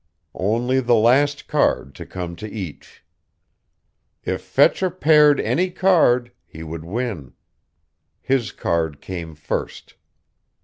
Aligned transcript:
Only 0.33 0.79
the 0.79 0.95
last 0.95 1.47
card 1.47 1.93
to 1.93 2.07
come 2.07 2.35
to 2.37 2.49
each. 2.51 3.03
If 4.23 4.41
Fetcher 4.41 4.89
paired 4.89 5.39
any 5.39 5.69
card, 5.69 6.31
he 6.47 6.63
would 6.63 6.83
win. 6.83 7.33
His 8.19 8.51
card 8.51 8.99
came 8.99 9.35
first. 9.35 9.93